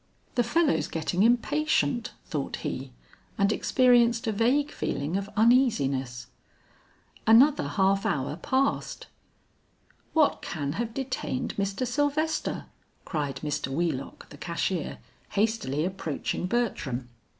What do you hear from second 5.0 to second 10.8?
of uneasiness. Another half hour passed. "What can